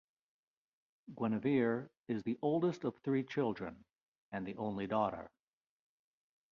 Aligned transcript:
Genevieve 1.19 1.87
is 2.07 2.23
the 2.23 2.39
oldest 2.41 2.85
of 2.85 2.97
three 3.03 3.23
children, 3.23 3.85
and 4.31 4.47
the 4.47 4.57
only 4.57 4.87
daughter. 4.87 5.29